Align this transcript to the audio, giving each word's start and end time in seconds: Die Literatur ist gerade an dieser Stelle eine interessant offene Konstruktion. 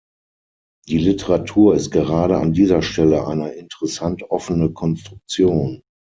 Die 0.87 0.97
Literatur 0.97 1.75
ist 1.75 1.91
gerade 1.91 2.39
an 2.39 2.53
dieser 2.53 2.81
Stelle 2.81 3.27
eine 3.27 3.51
interessant 3.51 4.23
offene 4.31 4.71
Konstruktion. 4.73 5.83